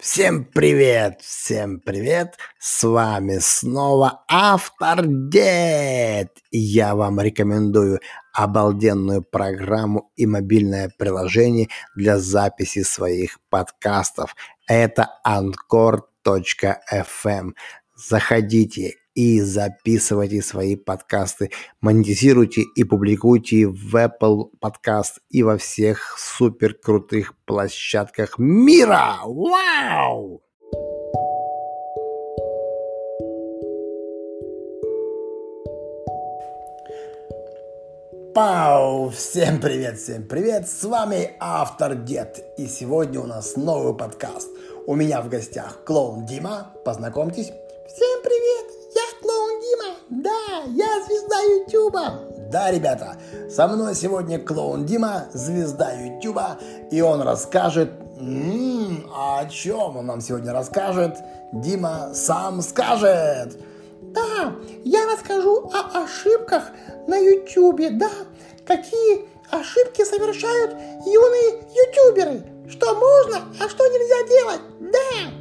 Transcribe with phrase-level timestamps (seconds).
[0.00, 6.38] Всем привет, всем привет, с вами снова Автор Дед.
[6.52, 7.98] Я вам рекомендую
[8.32, 11.66] обалденную программу и мобильное приложение
[11.96, 14.36] для записи своих подкастов.
[14.68, 15.94] Это Anchor.fm.
[17.96, 26.74] Заходите и записывайте свои подкасты, монетизируйте и публикуйте в Apple Podcast и во всех супер
[26.74, 29.16] крутых площадках мира.
[29.24, 30.40] Вау!
[38.32, 39.10] Пау!
[39.10, 40.68] Всем привет, всем привет!
[40.68, 42.44] С вами автор Дед.
[42.56, 44.48] И сегодня у нас новый подкаст.
[44.86, 46.72] У меня в гостях клоун Дима.
[46.84, 47.50] Познакомьтесь.
[50.78, 52.20] Я звезда Ютуба.
[52.50, 53.16] Да, ребята,
[53.50, 56.58] со мной сегодня клоун Дима, звезда Ютуба,
[56.90, 57.90] и он расскажет...
[58.20, 61.16] М-м, а о чем он нам сегодня расскажет?
[61.52, 63.58] Дима сам скажет.
[64.14, 66.64] Да, я расскажу о ошибках
[67.06, 68.10] на Ютубе, да,
[68.64, 70.72] какие ошибки совершают
[71.04, 75.38] юные ютуберы, что можно, а что нельзя делать, да.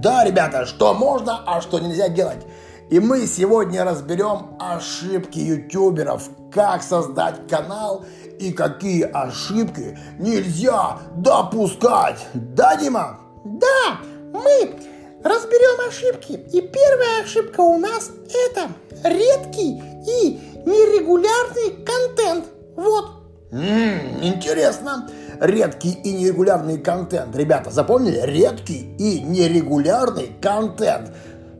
[0.00, 2.46] Да, ребята, что можно, а что нельзя делать.
[2.88, 8.04] И мы сегодня разберем ошибки ютуберов, как создать канал
[8.38, 12.24] и какие ошибки нельзя допускать.
[12.32, 13.18] Да, Дима?
[13.44, 13.98] Да,
[14.32, 14.76] мы
[15.24, 16.32] разберем ошибки.
[16.52, 18.12] И первая ошибка у нас
[18.48, 18.68] это
[19.02, 22.44] редкий и нерегулярный контент.
[22.76, 23.06] Вот.
[23.50, 25.10] М-м, интересно.
[25.40, 27.34] Редкий и нерегулярный контент.
[27.34, 28.20] Ребята, запомнили?
[28.24, 31.10] Редкий и нерегулярный контент.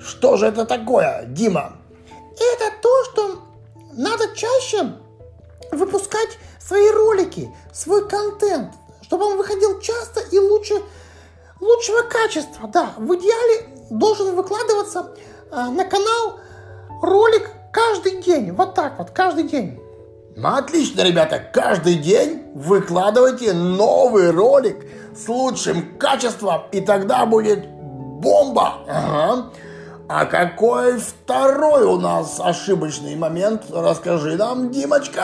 [0.06, 1.72] Что же это такое, Дима?
[2.38, 3.42] Это то, что
[3.92, 4.92] надо чаще
[5.72, 10.74] выпускать свои ролики, свой контент, чтобы он выходил часто и лучше,
[11.60, 12.68] лучшего качества.
[12.68, 15.10] Да, в идеале должен выкладываться
[15.50, 16.38] э, на канал
[17.02, 18.52] ролик каждый день.
[18.52, 19.80] Вот так вот, каждый день.
[20.36, 24.86] Ну, отлично, ребята, каждый день выкладывайте новый ролик
[25.16, 28.84] с лучшим качеством, и тогда будет бомба.
[28.86, 29.50] Ага.
[30.08, 33.64] А какой второй у нас ошибочный момент?
[33.70, 35.22] Расскажи нам, Димочка.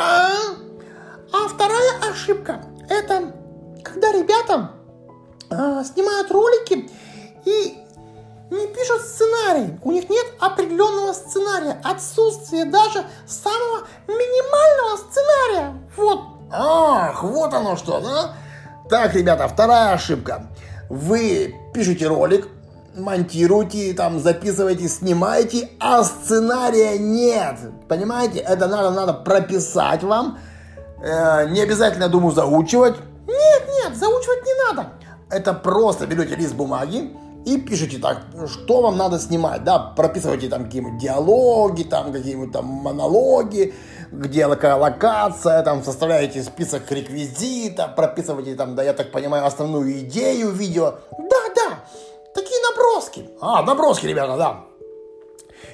[1.33, 3.33] А вторая ошибка– это
[3.85, 4.73] когда ребята
[5.51, 6.91] э, снимают ролики
[7.45, 7.79] и
[8.51, 9.79] не пишут сценарий.
[9.83, 15.75] У них нет определенного сценария, отсутствие даже самого минимального сценария.
[15.97, 16.21] Вот.
[16.51, 18.35] Ах, вот оно что, да?
[18.91, 20.49] Так, ребята, вторая ошибка.
[20.91, 22.49] Вы пишете ролик,
[22.97, 27.57] монтируете, там записываете, снимаете, а сценария нет.
[27.89, 28.41] Понимаете?
[28.41, 30.39] Это надо, надо прописать вам.
[31.03, 32.97] Э, не обязательно, думаю, заучивать.
[33.27, 34.91] Нет, нет, заучивать не надо.
[35.31, 40.65] Это просто берете лист бумаги и пишите так, что вам надо снимать, да, прописывайте там
[40.65, 43.75] какие-нибудь диалоги, там какие-нибудь там монологи,
[44.13, 50.51] где какая локация, там составляете список реквизитов, прописывайте там, да, я так понимаю, основную идею
[50.51, 50.95] видео.
[51.19, 51.72] Да, да,
[52.71, 53.29] наброски.
[53.41, 54.65] А, наброски, ребята, да.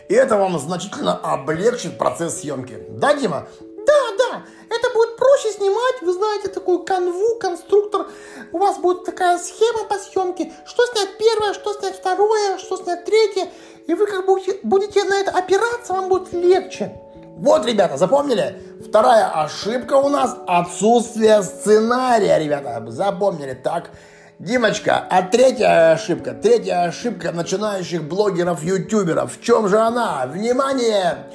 [0.08, 2.78] И это вам значительно облегчит процесс съемки.
[2.90, 3.48] Да, Дима?
[3.86, 4.42] Да, да.
[4.70, 6.02] Это будет проще снимать.
[6.02, 8.06] Вы знаете такую канву, конструктор.
[8.52, 10.52] У вас будет такая схема по съемке.
[10.66, 13.48] Что снять первое, что снять второе, что снять третье.
[13.86, 17.00] И вы как будете, будете на это опираться, вам будет легче.
[17.38, 18.60] Вот, ребята, запомнили?
[18.86, 22.84] Вторая ошибка у нас отсутствие сценария, ребята.
[22.90, 23.90] Запомнили так?
[24.38, 30.28] Димочка, а третья ошибка, третья ошибка начинающих блогеров-ютуберов, в чем же она?
[30.28, 31.26] Внимание!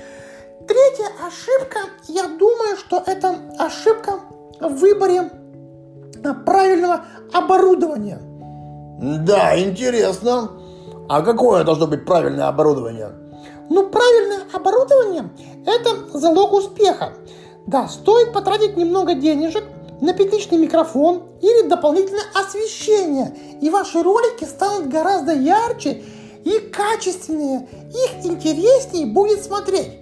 [0.65, 4.21] Третья ошибка, я думаю, что это ошибка
[4.61, 5.29] в выборе
[6.45, 7.03] правильного
[7.33, 8.19] оборудования.
[9.25, 10.51] Да, интересно.
[11.09, 13.09] А какое должно быть правильное оборудование?
[13.69, 15.29] Ну, правильное оборудование–
[15.65, 17.11] это залог успеха.
[17.67, 19.65] Да, стоит потратить немного денежек–
[20.03, 26.03] на петличный микрофон или дополнительное освещение, и ваши ролики станут гораздо ярче
[26.43, 27.69] и качественнее.
[27.89, 29.99] Их интереснее будет смотреть.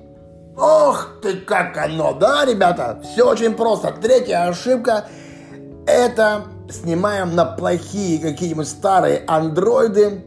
[0.57, 3.00] Ох ты, как оно, да, ребята?
[3.03, 3.94] Все очень просто.
[4.01, 5.06] Третья ошибка–
[5.86, 10.25] это снимаем на плохие какие-нибудь старые андроиды,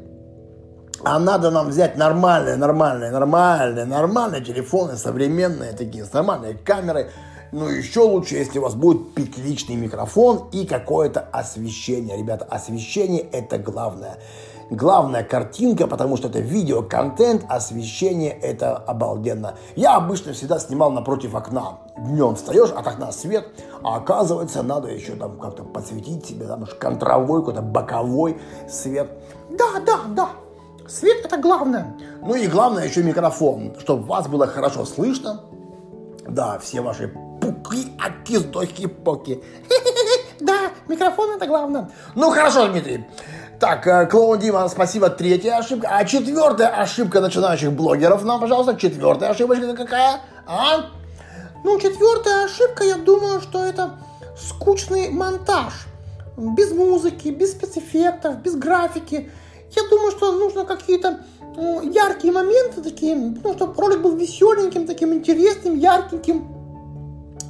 [1.03, 7.09] а надо нам взять нормальные, нормальные, нормальные, нормальные телефоны, современные такие, с нормальной камерой–
[7.55, 12.17] ну, еще лучше, если у вас будет петличный микрофон и какое-то освещение.
[12.17, 14.19] Ребята, освещение это главное.
[14.71, 19.55] Главная картинка, потому что это видеоконтент, освещение это обалденно.
[19.77, 21.79] Я обычно всегда снимал напротив окна.
[21.97, 23.47] Днем встаешь, от окна свет,
[23.85, 29.13] а оказывается, надо еще там как-то подсветить себе, там уж контровой, какой-то боковой свет.
[29.51, 30.29] Да, да, да.
[30.89, 31.97] Свет это главное.
[32.21, 35.43] Ну и главное еще микрофон, чтобы вас было хорошо слышно.
[36.27, 37.13] Да, все ваши
[37.45, 39.43] пуки, аки, сдохи, поки.
[40.41, 41.91] Да, микрофон это главное.
[42.15, 43.05] Ну хорошо, Дмитрий.
[43.61, 45.09] Так, э, клоун Дима, спасибо.
[45.09, 45.89] Третья ошибка.
[45.91, 48.75] А четвертая ошибка начинающих блогеров нам, пожалуйста.
[48.77, 50.21] Четвертая ошибочка какая?
[50.47, 50.91] А?
[51.63, 53.93] Ну, четвертая ошибка, я думаю, что это
[54.37, 55.87] скучный монтаж.
[56.37, 59.31] Без музыки, без спецэффектов, без графики.
[59.71, 61.21] Я думаю, что нужно какие-то
[61.57, 66.54] ну, яркие моменты такие, ну, чтобы ролик был веселеньким, таким интересным, ярким.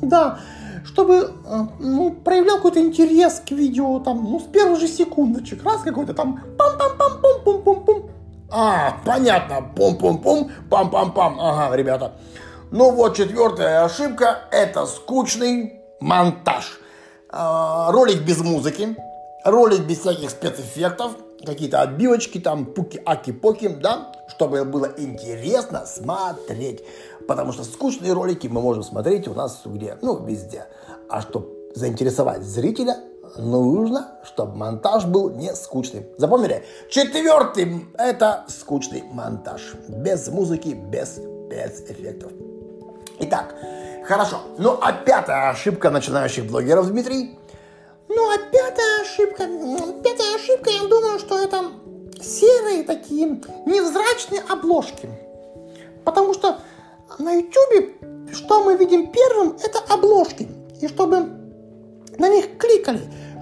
[0.08, 0.38] Да,
[0.84, 5.82] чтобы э, ну, проявлял какой-то интерес к видео, там, ну, с первых же секундочек, раз
[5.82, 8.10] какой-то там пам-пам-пам-пум-пум-пум-пум.
[8.50, 12.12] А, понятно, пум-пум-пум, пам-пам-пам, ага, ребята.
[12.70, 16.78] Ну вот, четвертая ошибка– это скучный монтаж.
[17.30, 18.96] А, ролик без музыки,
[19.44, 21.12] ролик без всяких спецэффектов,
[21.44, 26.82] какие-то отбивочки, там, пуки-аки-поки, да, чтобы было интересно смотреть.
[27.26, 29.98] Потому что скучные ролики мы можем смотреть у нас где?
[30.02, 30.66] Ну, везде.
[31.08, 32.98] А чтобы заинтересовать зрителя,
[33.36, 36.06] нужно, чтобы монтаж был не скучный.
[36.18, 36.64] Запомнили?
[36.90, 39.74] Четвертый– это скучный монтаж.
[39.88, 42.32] Без музыки, без спецэффектов.
[43.20, 43.54] Итак,
[44.06, 44.38] хорошо.
[44.58, 47.38] Ну, а пятая ошибка начинающих блогеров, Дмитрий?
[48.08, 49.44] Ну, а пятая ошибка,
[50.02, 51.64] пятая ошибка, я думаю, что это
[52.20, 55.08] серые такие невзрачные обложки.
[56.04, 56.58] Потому что
[57.18, 60.48] на YouTube, что мы видим первым, это обложки.
[60.80, 61.26] И чтобы
[62.18, 63.00] на них кликали,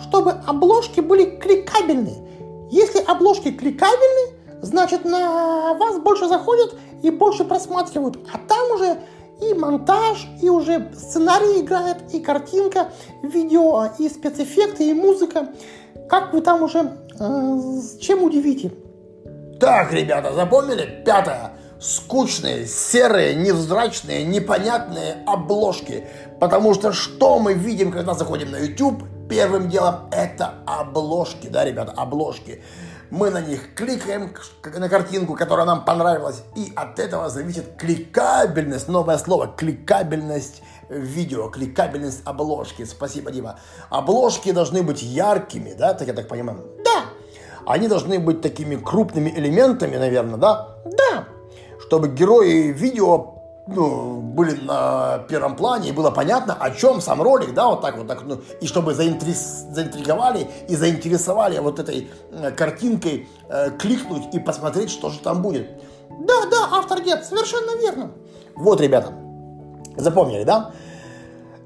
[0.09, 2.69] чтобы обложки были кликабельные.
[2.71, 8.19] Если обложки кликабельные, значит на вас больше заходят и больше просматривают.
[8.33, 8.99] А там уже
[9.41, 12.93] и монтаж, и уже сценарий играет, и картинка,
[13.23, 15.49] видео, и спецэффекты, и музыка.
[16.09, 17.59] Как вы там уже, э,
[18.01, 18.73] чем удивите?
[19.59, 21.03] Так, ребята, запомнили?
[21.05, 21.53] Пятое.
[21.83, 26.07] Скучные, серые, невзрачные, непонятные обложки.
[26.41, 29.03] Потому что что мы видим, когда заходим на YouTube?
[29.29, 32.63] Первым делом это обложки, да, ребята, обложки
[33.13, 34.33] мы на них кликаем
[34.65, 42.23] на картинку, которая нам понравилась, и от этого зависит кликабельность, новое слово, кликабельность видео, кликабельность
[42.25, 42.87] обложки.
[42.87, 43.59] Спасибо, Дима.
[43.91, 46.65] Обложки должны быть яркими, да, так я так понимаю?
[46.83, 47.05] Да.
[47.67, 50.79] Они должны быть такими крупными элементами, наверное, да?
[50.87, 51.29] Да.
[51.93, 53.35] Чтобы герои видео
[53.67, 57.99] ну, были на первом плане, и было понятно, о чем сам ролик, да, вот так
[57.99, 59.35] вот, так, ну, и чтобы заинтри...
[59.35, 65.69] заинтриговали и заинтересовали вот этой э, картинкой э, кликнуть и посмотреть, что же там будет.
[66.09, 68.13] Да, да, автор дед, совершенно верно.
[68.57, 69.13] Вот, ребята,
[69.99, 70.73] запомнили, да?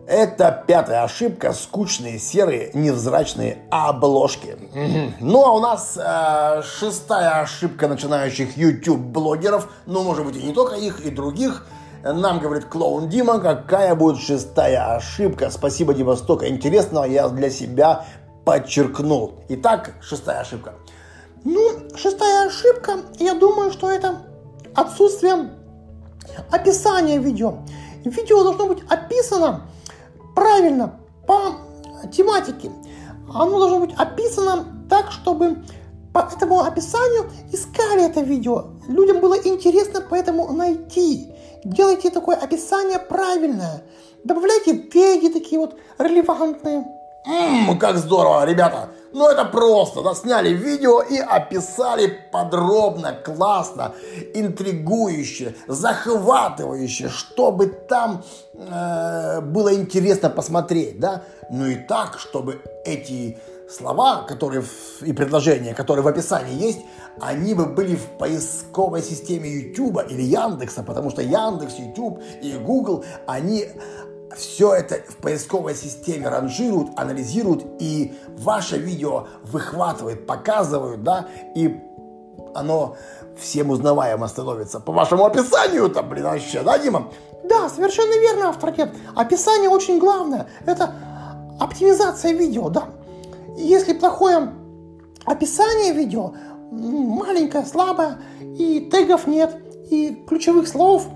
[0.06, 4.56] Это пятая ошибка, скучные, серые, невзрачные обложки.
[5.20, 10.76] Ну а у нас э, шестая ошибка начинающих YouTube-блогеров, ну может быть и не только
[10.76, 11.66] их, и других,
[12.04, 15.50] нам говорит клоун Дима, какая будет шестая ошибка.
[15.50, 18.04] Спасибо, Дима, столько интересного я для себя
[18.44, 19.40] подчеркнул.
[19.48, 20.74] Итак, шестая ошибка.
[21.42, 24.22] Ну, шестая ошибка, я думаю, что это
[24.72, 25.50] отсутствие
[26.52, 27.58] описания видео.
[28.04, 29.62] Видео должно быть описано
[30.36, 31.56] правильно, по
[32.12, 32.70] тематике.
[33.34, 35.64] Оно должно быть описано так, чтобы
[36.12, 38.66] по этому описанию искали это видео.
[38.86, 41.32] Людям было интересно поэтому найти.
[41.64, 43.82] Делайте такое описание правильное.
[44.22, 46.86] Добавляйте теги такие вот релевантные.
[47.26, 48.90] Ммм, как здорово, ребята.
[49.16, 53.94] Ну это просто, да, сняли видео и описали подробно, классно,
[54.34, 61.22] интригующе, захватывающе, чтобы там э, было интересно посмотреть, да.
[61.50, 63.38] Ну и так, чтобы эти
[63.70, 66.80] слова, которые в, и предложения, которые в описании есть,
[67.18, 73.02] они бы были в поисковой системе YouTube или Яндекса, потому что Яндекс, YouTube и Google,
[73.26, 73.66] они
[74.34, 81.80] все это в поисковой системе ранжируют, анализируют, и ваше видео выхватывает, показывают, да, и
[82.54, 82.96] оно
[83.38, 84.80] всем узнаваемо становится.
[84.80, 87.08] По вашему описанию-то, блин, вообще, да, Дима?
[87.44, 88.74] Да, совершенно верно, автор
[89.14, 90.48] Описание очень главное.
[90.64, 90.94] Это
[91.60, 92.88] оптимизация видео, да.
[93.56, 94.52] Если плохое
[95.24, 96.34] описание видео,
[96.70, 99.56] маленькое, слабое, и тегов нет,
[99.90, 101.06] и ключевых слов,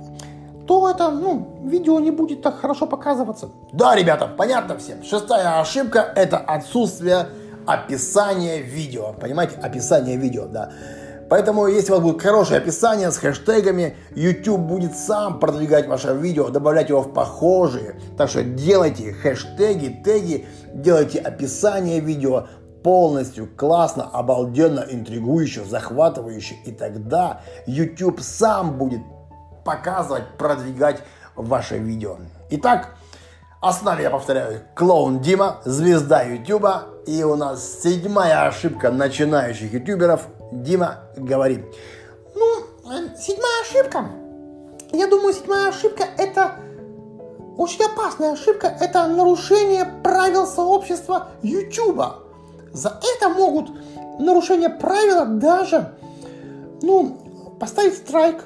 [0.70, 3.48] то это, ну, видео не будет так хорошо показываться.
[3.72, 5.02] Да, ребята, понятно всем.
[5.02, 7.26] Шестая ошибка– это отсутствие
[7.66, 9.12] описание видео.
[9.20, 10.70] Понимаете, описание видео, да.
[11.28, 16.50] Поэтому, если у вас будет хорошее описание с хэштегами, YouTube будет сам продвигать ваше видео,
[16.50, 17.96] добавлять его в похожие.
[18.16, 22.46] Так что делайте хэштеги, теги, делайте описание видео
[22.84, 26.54] полностью классно, обалденно, интригующе, захватывающе.
[26.64, 29.00] И тогда YouTube сам будет
[29.70, 31.02] показывать, продвигать
[31.36, 32.16] ваше видео.
[32.50, 32.94] Итак,
[33.60, 36.86] Основе, я повторяю, клоун Дима, звезда Ютуба.
[37.06, 40.26] И у нас седьмая ошибка начинающих ютуберов.
[40.50, 41.64] Дима, говори.
[42.34, 42.60] Ну,
[42.90, 44.06] э, седьмая ошибка.
[44.92, 46.56] Я думаю, седьмая ошибка это
[47.56, 48.66] очень опасная ошибка.
[48.66, 52.20] Это нарушение правил сообщества Ютуба.
[52.72, 53.70] За это могут
[54.18, 55.92] нарушение правила даже,
[56.82, 57.18] ну,
[57.60, 58.44] поставить страйк,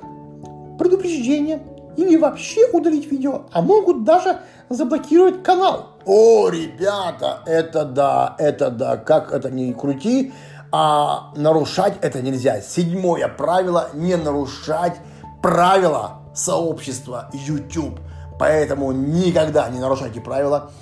[0.79, 1.63] предупреждение
[1.97, 4.39] или вообще удалить видео, а могут даже
[4.69, 5.99] заблокировать канал.
[6.05, 10.33] О, ребята, это да, это да, как это ни крути,
[10.73, 12.61] а нарушать это нельзя.
[12.61, 14.97] Седьмое правило– не нарушать
[15.43, 18.01] правила сообщества YouTube.
[18.39, 20.73] Поэтому никогда не нарушайте правила.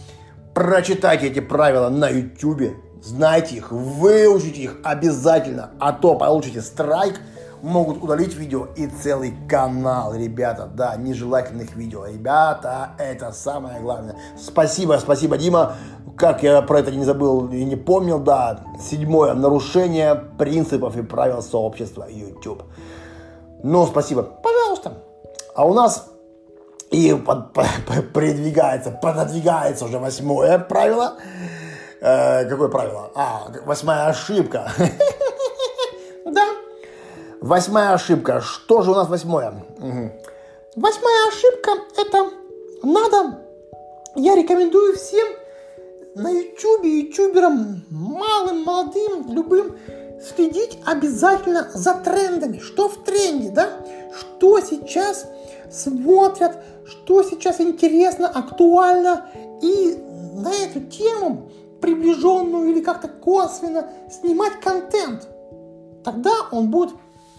[0.54, 7.20] Прочитайте эти правила на YouTube, знайте их, выучите их обязательно, а то получите страйк–
[7.62, 12.06] могут удалить видео и целый канал, ребята, да, нежелательных видео.
[12.06, 14.16] Ребята, это самое главное.
[14.36, 15.76] Спасибо, спасибо, Дима.
[16.16, 18.64] Как я про это не забыл и не помнил, да.
[18.80, 22.64] Седьмое, нарушение принципов и правил сообщества YouTube.
[23.62, 24.22] Ну, спасибо.
[24.22, 24.98] Пожалуйста.
[25.54, 26.08] А у нас
[26.90, 31.14] и под, под, продвигается, пододвигается уже восьмое правило.
[32.00, 33.10] Э, какое правило?
[33.14, 34.72] А, восьмая ошибка.
[37.42, 38.40] Восьмая ошибка.
[38.40, 39.64] Что же у нас восьмое?
[39.78, 40.12] Угу.
[40.76, 42.30] Восьмая ошибка– это
[42.84, 43.40] надо,
[44.14, 45.26] я рекомендую всем
[46.14, 49.76] на ютубе, ютуберам, малым, молодым, любым,
[50.24, 52.58] следить обязательно за трендами.
[52.58, 53.70] Что в тренде, да?
[54.16, 55.26] Что сейчас
[55.68, 59.26] смотрят, что сейчас интересно, актуально.
[59.60, 59.98] И
[60.34, 65.26] на эту тему, приближенную или как-то косвенно, снимать контент.
[66.04, 66.90] Тогда он будет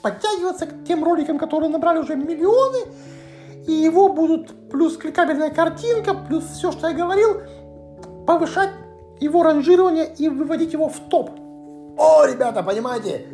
[0.04, 2.80] подтягиваться к тем роликам, которые набрали уже миллионы,
[3.66, 7.42] и его будут плюс кликабельная картинка, плюс все, что я говорил,
[8.28, 8.70] повышать
[9.20, 11.32] его ранжирование и выводить его в топ.
[11.98, 13.26] О, ребята, понимаете,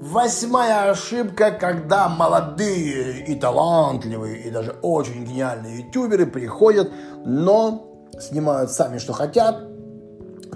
[0.00, 6.92] восьмая ошибка, когда молодые и талантливые, и даже очень гениальные ютуберы приходят,
[7.24, 7.88] но
[8.20, 9.71] снимают сами, что хотят,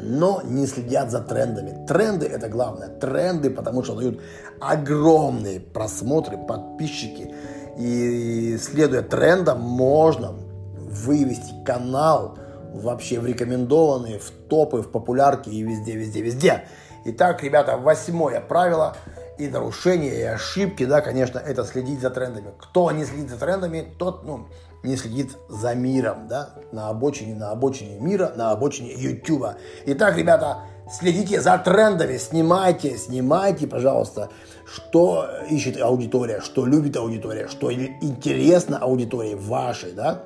[0.07, 1.87] но не следят за трендами.
[1.87, 2.89] Тренды это главное.
[2.89, 4.21] Тренды, потому что дают
[4.61, 7.35] огромные просмотры, подписчики.
[7.77, 10.35] И следуя трендам, можно
[10.75, 12.39] вывести канал
[12.73, 16.65] вообще в рекомендованные, в топы, в популярки и везде, везде, везде.
[17.05, 18.97] Итак, ребята, восьмое правило
[19.39, 22.49] и нарушения, и ошибки, да, конечно, это следить за трендами.
[22.59, 24.47] Кто не следит за трендами, тот, ну,
[24.87, 29.57] не следит за миром, да, на обочине, на обочине мира, на обочине Ютуба.
[29.87, 30.59] Итак, ребята,
[30.91, 34.31] следите за трендами, снимайте, снимайте, пожалуйста,
[34.65, 40.23] что ищет аудитория, что любит аудитория, что интересно аудитории вашей, да,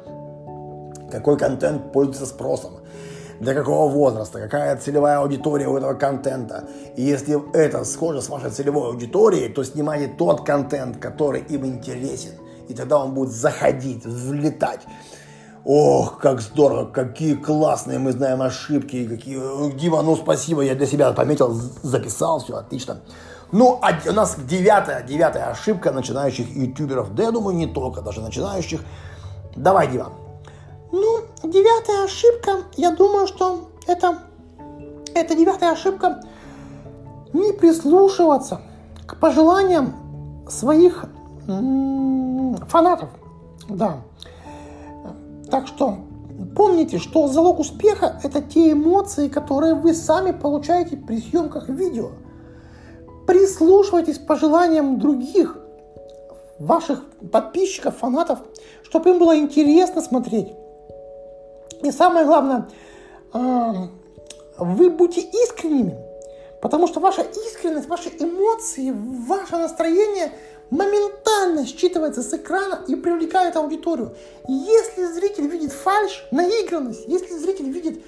[1.11, 2.75] какой контент пользуется спросом,
[3.41, 6.65] для какого возраста, какая целевая аудитория у этого контента.
[6.97, 12.33] И если это схоже с вашей целевой аудиторией, то снимайте тот контент, который им интересен–
[12.71, 14.87] и тогда он будет заходить, взлетать.
[15.65, 19.39] Ох, как здорово, какие классные мы знаем ошибки, какие...
[19.77, 23.01] Дима, ну спасибо, я для себя пометил, записал, все отлично.
[23.53, 28.21] Ну, а у нас девятая, девятая ошибка начинающих ютуберов, да я думаю, не только, даже
[28.21, 28.81] начинающих.
[29.57, 30.13] Давай, Дима.
[30.93, 34.19] Ну, девятая ошибка, я думаю, что это,
[35.15, 36.23] это девятая ошибка
[37.33, 38.63] не прислушиваться
[39.07, 39.95] к пожеланиям
[40.49, 41.05] своих
[42.69, 43.11] фанатов.
[43.69, 44.03] Да.
[45.51, 45.99] Так что
[46.55, 52.11] помните, что залог успеха– это те эмоции, которые вы сами получаете при съемках видео.
[53.27, 55.57] Прислушивайтесь к пожеланиям других,
[56.59, 58.41] ваших подписчиков, фанатов,
[58.83, 60.53] чтобы им было интересно смотреть.
[61.83, 62.69] И самое главное,
[63.33, 63.89] а,
[64.59, 65.97] вы будьте искренними,
[66.61, 70.33] потому что ваша искренность, ваши эмоции, ваше настроение–
[70.71, 74.15] моментально считывается с экрана и привлекает аудиторию.
[74.49, 78.03] Если зритель видит фальш, наигранность, если зритель видит,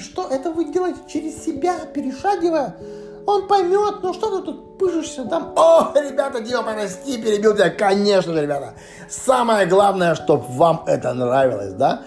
[0.00, 2.76] что это вы делаете через себя, перешагивая,
[3.26, 5.52] он поймет, ну что ты тут пыжишься там.
[5.56, 7.70] О, ребята, Дима, прости, перебил тебя.
[7.70, 8.74] Конечно же, ребята.
[9.08, 12.02] Самое главное, чтобы вам это нравилось, да?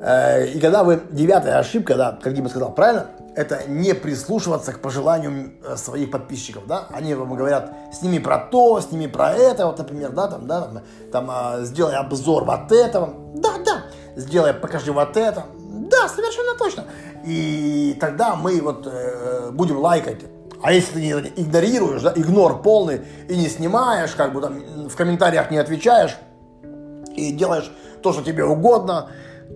[0.00, 3.08] Э, и когда вы, девятая ошибка, да, как Дима сказал, правильно?
[3.36, 6.86] Это не прислушиваться к пожеланиям э, своих подписчиков, да?
[6.90, 10.82] Они вам говорят, сними про то, сними про это, вот, например, да, там, да, там,
[11.12, 13.82] там а, сделай обзор вот этого, да, да,
[14.16, 15.44] сделай, покажи вот это,
[15.90, 16.84] да, совершенно точно.
[17.24, 20.22] И тогда мы вот э, будем лайкать.
[20.62, 24.96] А если ты не игнорируешь, да, игнор полный, и не снимаешь, как бы там в
[24.96, 26.16] комментариях не отвечаешь,
[27.14, 27.70] и делаешь
[28.02, 29.10] то, что тебе угодно,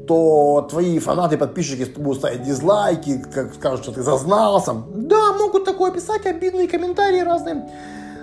[0.07, 4.75] то твои фанаты, подписчики будут ставить дизлайки, как скажут, что ты зазнался.
[4.95, 7.69] Да, могут такое писать, обидные комментарии разные.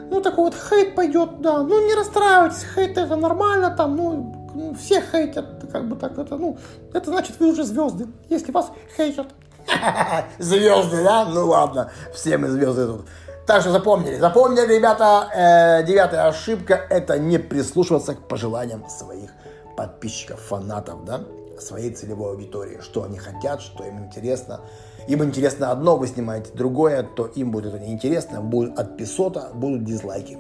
[0.10, 1.64] Ну, такой вот хейт пойдет, да.
[1.64, 6.38] Ну, не расстраивайтесь, хейт это нормально, там, ну, ну все хейтят, как бы так, это,
[6.38, 6.58] ну,
[6.94, 9.28] это значит, вы уже звезды, если вас хейтят.
[10.40, 11.26] Звезды, да?
[11.26, 13.06] Ну ладно, все мы звезды тут.
[13.46, 19.32] Так что запомнили, запомнили, ребята, э, девятая ошибка– это не прислушиваться к пожеланиям своих
[19.76, 21.22] подписчиков, фанатов, да,
[21.62, 24.62] своей целевой аудитории, что они хотят, что им интересно.
[25.08, 30.38] Им интересно одно, вы снимаете другое, то им будет это неинтересно, будет отписота, будут дизлайки.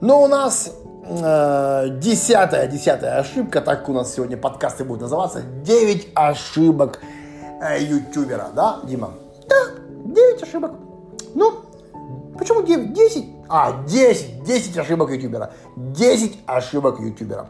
[0.00, 0.70] Но у нас
[1.04, 7.00] э, десятая, десятая ошибка, так у нас сегодня подкасты будут называться, 9 ошибок
[7.60, 9.14] э, ютубера, да, Дима?
[9.48, 9.56] Да,
[10.04, 10.72] 9 ошибок.
[11.34, 11.64] Ну,
[12.38, 12.92] почему 9?
[12.92, 13.24] 10?
[13.48, 15.52] А, 10, 10 ошибок ютубера.
[15.76, 17.48] 10 ошибок ютубера.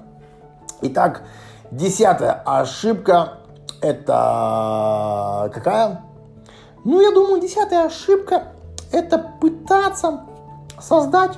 [0.83, 1.23] Итак,
[1.71, 3.39] десятая ошибка
[3.81, 6.05] это какая?
[6.85, 8.53] Ну, я думаю, десятая ошибка
[8.93, 10.23] это пытаться
[10.81, 11.37] создать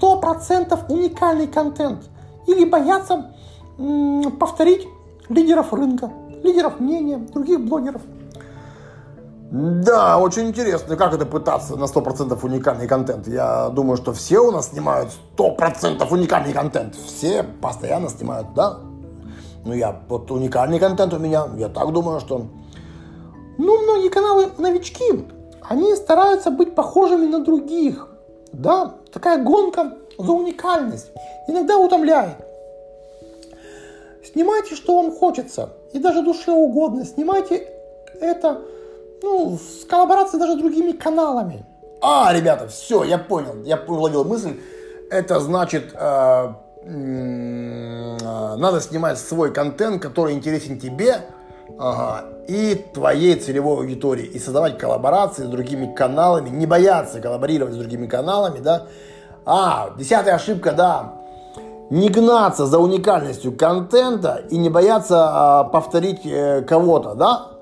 [0.00, 2.08] 100% уникальный контент
[2.46, 3.32] или бояться
[4.38, 4.88] повторить
[5.28, 6.10] лидеров рынка,
[6.42, 8.02] лидеров мнения, других блогеров.
[9.58, 13.26] Да, очень интересно, как это пытаться на 100% уникальный контент.
[13.26, 15.08] Я думаю, что все у нас снимают
[15.38, 16.94] 100% уникальный контент.
[16.94, 18.80] Все постоянно снимают, да?
[19.64, 22.48] Ну, я, вот уникальный контент у меня, я так думаю, что...
[23.56, 25.26] Ну, многие каналы новички,
[25.62, 28.08] они стараются быть похожими на других.
[28.52, 31.10] Да, такая гонка за уникальность
[31.48, 32.36] иногда утомляет.
[34.22, 37.06] Снимайте, что вам хочется, и даже душе угодно.
[37.06, 37.66] Снимайте
[38.20, 38.60] это
[39.22, 41.64] ну, с коллаборацией даже другими каналами.
[42.02, 44.60] А, ребята, все, я понял, я уловил мысль.
[45.10, 46.52] Это значит, э,
[46.82, 48.16] э,
[48.56, 51.20] надо снимать свой контент, который интересен тебе
[51.78, 57.76] ага, и твоей целевой аудитории, и создавать коллаборации с другими каналами, не бояться коллаборировать с
[57.76, 58.86] другими каналами, да.
[59.44, 61.12] А, десятая ошибка, да,
[61.88, 67.55] не гнаться за уникальностью контента и не бояться э, повторить э, кого-то, да?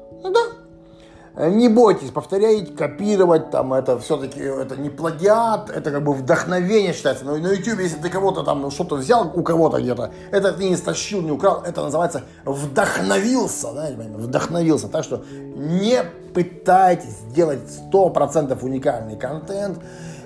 [1.36, 7.24] Не бойтесь повторять, копировать, там, это все-таки, это не плагиат, это как бы вдохновение считается.
[7.24, 10.76] Но на YouTube, если ты кого-то там что-то взял у кого-то где-то, это ты не
[10.76, 14.88] стащил, не украл, это называется вдохновился, да, вдохновился.
[14.88, 15.24] Так что
[15.56, 17.60] не пытайтесь сделать
[17.92, 19.80] 100% уникальный контент,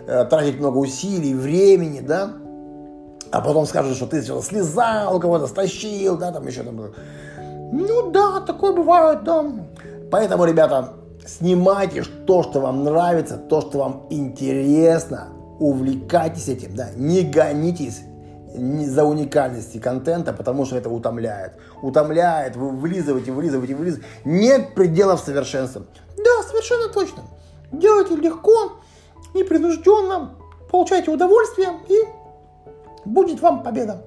[0.07, 2.33] э, тратить много усилий, времени, да,
[3.31, 6.92] а потом скажут, что ты что-то слезал кого-то, стащил, да, там еще там.
[7.71, 9.44] Ну да, такое бывает, да.
[10.11, 10.94] Поэтому, ребята,
[11.27, 18.03] снимайте то, что вам нравится, то, что вам интересно, увлекайтесь этим, да, не гонитесь
[18.55, 21.53] за уникальности контента, потому что это утомляет.
[21.83, 24.09] Утомляет, вы вылизываете, вылизываете, вылизываете.
[24.25, 25.85] Нет пределов совершенства.
[26.16, 27.25] Да, совершенно точно.
[27.71, 28.73] Делайте легко,
[29.35, 30.35] непринужденно,
[30.71, 31.99] получайте удовольствие и
[33.05, 34.03] будет вам победа.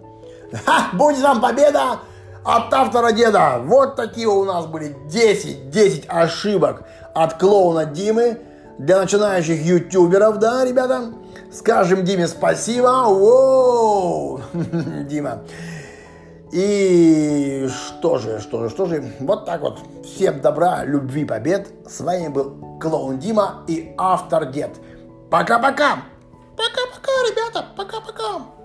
[0.65, 1.99] Ха, будет вам победа!
[2.43, 3.61] От автора деда.
[3.63, 8.39] Вот такие у нас были 10, 10 ошибок от клоуна Димы
[8.77, 11.13] для начинающих ютуберов, да, ребята?
[11.51, 13.05] Скажем Диме спасибо.
[13.07, 15.43] Воу, Дима.
[16.51, 19.79] И что же, что же, что же, вот так вот.
[20.03, 21.67] Всем добра, любви, побед.
[21.87, 24.71] С вами был клоун Дима и автор Дед.
[25.29, 26.03] Пока-пока.
[26.57, 28.60] Пока-пока, ребята, пока-пока.